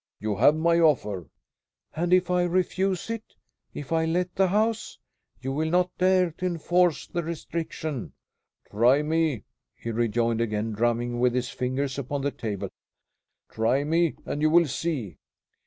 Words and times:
You 0.19 0.35
have 0.37 0.55
my 0.55 0.79
offer." 0.79 1.29
"And 1.95 2.11
if 2.11 2.31
I 2.31 2.41
refuse 2.45 3.07
it? 3.11 3.35
If 3.71 3.91
I 3.91 4.05
let 4.05 4.33
the 4.33 4.47
house? 4.47 4.97
You 5.41 5.51
will 5.51 5.69
not 5.69 5.95
dare 5.99 6.31
to 6.39 6.45
enforce 6.47 7.05
the 7.05 7.21
restriction." 7.21 8.13
"Try 8.71 9.03
me," 9.03 9.43
he 9.75 9.91
rejoined, 9.91 10.41
again 10.41 10.71
drumming 10.71 11.19
with 11.19 11.35
his 11.35 11.49
fingers 11.51 11.99
upon 11.99 12.23
the 12.23 12.31
table. 12.31 12.69
"Try 13.51 13.83
me, 13.83 14.15
and 14.25 14.41
you 14.41 14.49
will 14.49 14.65
see." 14.65 15.19